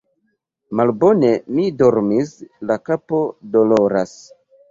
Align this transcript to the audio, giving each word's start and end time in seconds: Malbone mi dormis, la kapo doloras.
Malbone 0.79 1.29
mi 1.59 1.65
dormis, 1.83 2.33
la 2.71 2.79
kapo 2.89 3.19
doloras. 3.57 4.17